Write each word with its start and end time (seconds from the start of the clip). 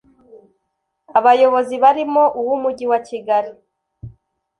Abayobozi 1.17 1.75
barimo 1.83 2.23
uw’Umujyi 2.39 2.85
wa 2.91 2.99
Kigali 3.07 3.51